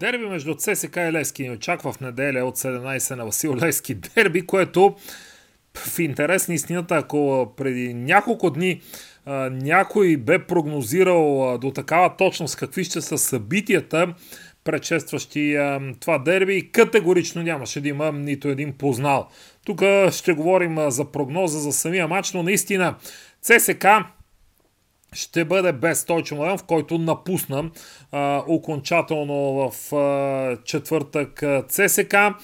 Дерби 0.00 0.24
между 0.26 0.54
ЦСК 0.54 0.96
и 0.96 1.12
Лески 1.12 1.42
ни 1.42 1.50
очаква 1.50 1.92
в 1.92 2.00
неделя 2.00 2.44
от 2.44 2.56
17 2.56 3.16
на 3.16 3.24
Васил 3.24 3.56
Лески. 3.56 3.94
Дерби, 4.14 4.46
което 4.46 4.96
в 5.74 5.98
интерес 5.98 6.48
на 6.48 6.54
истината, 6.54 6.96
ако 6.96 7.52
преди 7.56 7.94
няколко 7.94 8.50
дни 8.50 8.80
а, 9.26 9.50
някой 9.50 10.16
бе 10.16 10.38
прогнозирал 10.38 11.54
а, 11.54 11.58
до 11.58 11.70
такава 11.70 12.16
точност 12.16 12.56
какви 12.56 12.84
ще 12.84 13.00
са 13.00 13.18
събитията, 13.18 14.14
предшестващи 14.64 15.54
а, 15.54 15.80
това 16.00 16.18
дерби, 16.18 16.70
категорично 16.72 17.42
нямаше 17.42 17.80
да 17.80 17.88
има 17.88 18.12
нито 18.12 18.48
един 18.48 18.72
познал. 18.72 19.28
Тук 19.64 19.82
ще 20.10 20.32
говорим 20.32 20.78
а, 20.78 20.90
за 20.90 21.04
прогноза 21.04 21.58
за 21.58 21.72
самия 21.72 22.08
матч, 22.08 22.32
но 22.32 22.42
наистина 22.42 22.94
ЦСК 23.42 23.86
ще 25.12 25.44
бъде 25.44 25.72
без 25.72 26.00
Стойчо 26.00 26.34
Младенов, 26.34 26.64
който 26.64 26.98
напусна 26.98 27.70
а, 28.12 28.42
окончателно 28.46 29.34
в 29.34 29.96
а, 29.96 30.56
четвъртък 30.64 31.42
ЦСК. 31.68 32.14
А, 32.14 32.34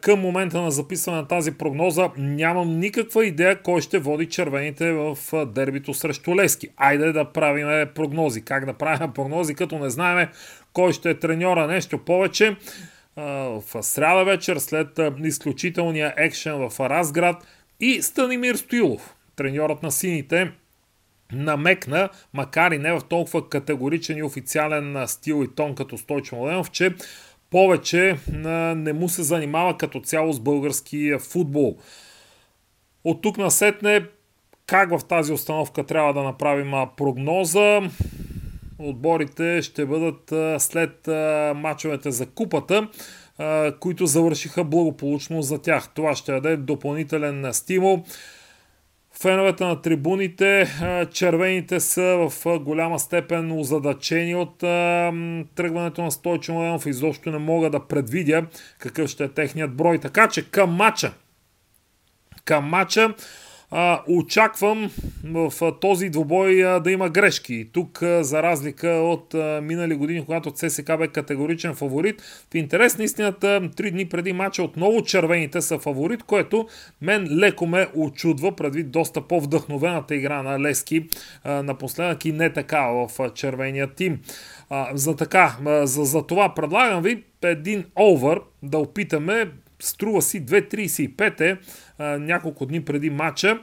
към 0.00 0.20
момента 0.20 0.60
на 0.60 0.70
записване 0.70 1.18
на 1.18 1.28
тази 1.28 1.52
прогноза 1.52 2.10
нямам 2.18 2.78
никаква 2.78 3.26
идея 3.26 3.62
кой 3.62 3.80
ще 3.80 3.98
води 3.98 4.26
червените 4.26 4.92
в 4.92 5.18
а, 5.32 5.46
дербито 5.46 5.94
срещу 5.94 6.36
Лески. 6.36 6.68
Айде 6.76 7.12
да 7.12 7.24
правим 7.24 7.88
прогнози. 7.94 8.42
Как 8.42 8.66
да 8.66 8.74
правим 8.74 9.12
прогнози, 9.12 9.54
като 9.54 9.78
не 9.78 9.90
знаем 9.90 10.28
кой 10.72 10.92
ще 10.92 11.10
е 11.10 11.18
треньора 11.18 11.66
нещо 11.66 11.98
повече. 11.98 12.56
А, 13.16 13.22
в 13.24 13.82
сряда 13.82 14.24
вечер, 14.24 14.56
след 14.56 14.98
а, 14.98 15.12
изключителния 15.24 16.14
екшен 16.16 16.68
в 16.68 16.80
Разград 16.80 17.36
и 17.80 18.02
Станимир 18.02 18.54
Стоилов, 18.54 19.14
треньорът 19.36 19.82
на 19.82 19.92
сините, 19.92 20.52
намекна, 21.34 22.08
макар 22.32 22.70
и 22.70 22.78
не 22.78 22.92
в 22.92 23.00
толкова 23.08 23.48
категоричен 23.48 24.18
и 24.18 24.22
официален 24.22 25.08
стил 25.08 25.44
и 25.44 25.54
тон 25.54 25.74
като 25.74 25.98
Стойчо 25.98 26.36
Младенов, 26.36 26.70
че 26.70 26.94
повече 27.50 28.16
не 28.76 28.92
му 28.92 29.08
се 29.08 29.22
занимава 29.22 29.76
като 29.76 30.00
цяло 30.00 30.32
с 30.32 30.40
български 30.40 31.12
футбол. 31.30 31.76
От 33.04 33.22
тук 33.22 33.38
насетне 33.38 34.06
как 34.66 34.98
в 34.98 35.04
тази 35.04 35.32
установка 35.32 35.84
трябва 35.84 36.14
да 36.14 36.22
направим 36.22 36.72
прогноза. 36.96 37.80
Отборите 38.78 39.62
ще 39.62 39.86
бъдат 39.86 40.32
след 40.62 41.06
мачовете 41.56 42.10
за 42.10 42.26
купата, 42.26 42.88
които 43.80 44.06
завършиха 44.06 44.64
благополучно 44.64 45.42
за 45.42 45.62
тях. 45.62 45.88
Това 45.94 46.14
ще 46.14 46.32
даде 46.32 46.56
допълнителен 46.56 47.54
стимул 47.54 48.04
Феновете 49.20 49.64
на 49.64 49.82
трибуните, 49.82 50.66
червените 51.12 51.80
са 51.80 52.28
в 52.30 52.58
голяма 52.58 52.98
степен 52.98 53.52
озадачени 53.52 54.34
от 54.34 54.58
тръгването 55.54 56.02
на 56.02 56.10
Стойчо 56.10 56.52
Младенов. 56.52 56.86
Изобщо 56.86 57.30
не 57.30 57.38
мога 57.38 57.70
да 57.70 57.86
предвидя 57.86 58.46
какъв 58.78 59.10
ще 59.10 59.24
е 59.24 59.28
техният 59.28 59.76
брой. 59.76 59.98
Така 59.98 60.28
че 60.28 60.50
към 60.50 60.70
мача, 60.70 61.12
към 62.44 62.64
мача 62.64 63.14
а, 63.76 64.02
очаквам 64.08 64.90
в 65.24 65.72
този 65.80 66.08
двобой 66.08 66.66
а, 66.66 66.80
да 66.80 66.90
има 66.90 67.08
грешки. 67.08 67.68
Тук, 67.72 67.98
за 68.20 68.42
разлика 68.42 68.88
от 68.88 69.34
минали 69.62 69.94
години, 69.94 70.24
когато 70.24 70.50
ЦСК 70.50 70.98
бе 70.98 71.08
категоричен 71.08 71.74
фаворит, 71.74 72.22
в 72.50 72.54
интерес 72.54 72.98
на 72.98 73.04
истината, 73.04 73.70
три 73.76 73.90
дни 73.90 74.08
преди 74.08 74.32
мача 74.32 74.62
отново 74.62 75.02
червените 75.02 75.60
са 75.60 75.78
фаворит, 75.78 76.22
което 76.22 76.68
мен 77.02 77.28
леко 77.38 77.66
ме 77.66 77.86
очудва, 77.94 78.56
предвид 78.56 78.90
доста 78.90 79.20
по-вдъхновената 79.20 80.14
игра 80.14 80.42
на 80.42 80.60
Лески 80.60 81.08
напоследък 81.44 82.24
и 82.24 82.32
не 82.32 82.52
така 82.52 82.80
в 82.80 83.30
червения 83.34 83.86
тим. 83.86 84.20
А, 84.70 84.90
за 84.94 85.16
така, 85.16 85.56
за, 85.84 86.04
за 86.04 86.26
това 86.26 86.54
предлагам 86.54 87.02
ви 87.02 87.24
един 87.42 87.84
овър 87.96 88.40
да 88.62 88.78
опитаме 88.78 89.50
Струва 89.84 90.22
си 90.22 90.46
2.35 90.46 91.40
е 91.40 91.58
няколко 92.18 92.66
дни 92.66 92.84
преди 92.84 93.10
матча. 93.10 93.60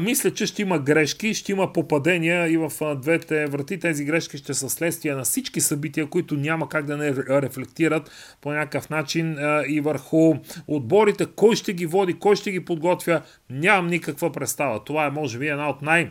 Мисля, 0.00 0.34
че 0.34 0.46
ще 0.46 0.62
има 0.62 0.78
грешки, 0.78 1.34
ще 1.34 1.52
има 1.52 1.72
попадения 1.72 2.52
и 2.52 2.56
в 2.56 2.72
двете 2.96 3.46
врати. 3.46 3.78
Тези 3.78 4.04
грешки 4.04 4.38
ще 4.38 4.54
са 4.54 4.70
следствие 4.70 5.14
на 5.14 5.22
всички 5.22 5.60
събития, 5.60 6.06
които 6.06 6.34
няма 6.34 6.68
как 6.68 6.86
да 6.86 6.96
не 6.96 7.14
рефлектират 7.16 8.10
по 8.40 8.50
някакъв 8.52 8.90
начин 8.90 9.36
и 9.68 9.80
върху 9.80 10.34
отборите. 10.68 11.26
Кой 11.36 11.56
ще 11.56 11.72
ги 11.72 11.86
води, 11.86 12.14
кой 12.14 12.36
ще 12.36 12.50
ги 12.50 12.64
подготвя, 12.64 13.22
нямам 13.50 13.86
никаква 13.86 14.32
представа. 14.32 14.84
Това 14.84 15.06
е 15.06 15.10
може 15.10 15.38
би 15.38 15.48
една 15.48 15.68
от 15.68 15.82
най- 15.82 16.10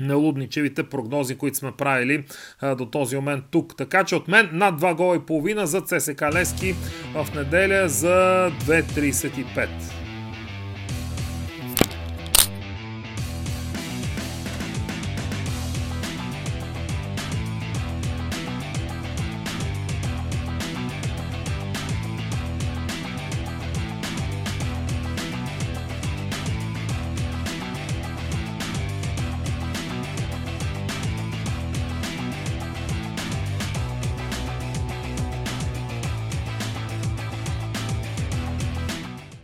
налудничевите 0.00 0.82
прогнози, 0.82 1.34
които 1.34 1.56
сме 1.56 1.72
правили 1.72 2.24
а, 2.60 2.74
до 2.74 2.86
този 2.86 3.16
момент 3.16 3.44
тук. 3.50 3.76
Така 3.76 4.04
че 4.04 4.16
от 4.16 4.28
мен 4.28 4.48
над 4.52 4.80
2 4.80 4.94
гола 4.94 5.16
и 5.16 5.20
половина 5.20 5.66
за 5.66 5.80
ЦСК 5.80 6.22
Лески 6.22 6.74
в 7.14 7.26
неделя 7.34 7.88
за 7.88 8.50
2.35. 8.60 10.03